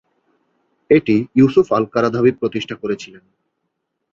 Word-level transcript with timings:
এটি 0.89 1.15
Yusuf 1.35 1.67
al Qaradawi 1.73 2.31
প্রতিষ্ঠা 2.31 2.75
করেছিলেন। 2.75 3.23